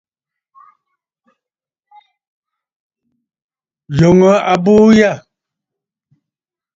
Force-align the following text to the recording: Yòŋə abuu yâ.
Yòŋə 3.97 4.31
abuu 4.53 4.87
yâ. 4.97 5.11